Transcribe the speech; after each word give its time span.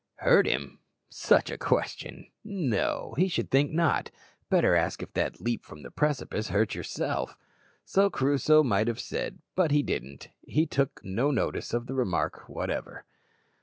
Hurt 0.15 0.47
him? 0.47 0.79
such 1.11 1.51
a 1.51 1.59
question! 1.59 2.31
No, 2.43 3.13
he 3.19 3.27
should 3.27 3.51
think 3.51 3.71
not; 3.71 4.09
better 4.49 4.73
ask 4.75 5.03
if 5.03 5.13
that 5.13 5.39
leap 5.39 5.63
from 5.63 5.83
the 5.83 5.91
precipice 5.91 6.47
hurt 6.47 6.73
yourself. 6.73 7.37
So 7.85 8.09
Crusoe 8.09 8.63
might 8.63 8.87
have 8.87 8.99
said, 8.99 9.37
but 9.53 9.69
he 9.69 9.83
didn't; 9.83 10.29
he 10.41 10.65
took 10.65 11.01
no 11.05 11.29
notice 11.29 11.71
of 11.71 11.85
the 11.85 11.93
remark 11.93 12.49
whatever. 12.49 13.05